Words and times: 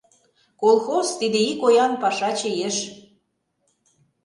Колхоз— 0.61 1.07
тиде 1.19 1.39
икоян 1.51 1.93
пашаче 2.01 2.49
еш. 2.67 2.77